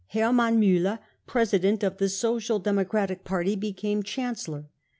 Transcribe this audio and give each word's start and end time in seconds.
Hermann 0.13 0.59
Muller, 0.59 0.97
president 1.27 1.83
of 1.83 1.97
the 1.99 2.09
Social 2.09 2.57
Democratic 2.57 3.23
party, 3.23 3.55
became 3.55 4.01
Chan 4.01 4.33
cellor. 4.33 4.65